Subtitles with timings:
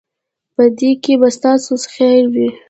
[0.55, 2.49] په دې کې به ستاسو خیر وي.